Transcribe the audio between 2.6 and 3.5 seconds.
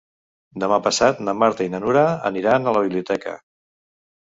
a la biblioteca.